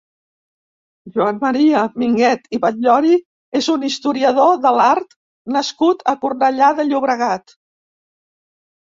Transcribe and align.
Joan 1.15 1.35
Maria 1.41 1.81
Minguet 2.03 2.47
i 2.57 2.59
Batllori 2.63 3.17
és 3.59 3.67
un 3.73 3.85
historiador 3.89 4.57
de 4.63 4.71
l'art 4.77 5.13
nascut 5.57 6.01
a 6.13 6.15
Cornellà 6.23 6.71
de 6.81 6.87
Llobregat. 6.87 7.55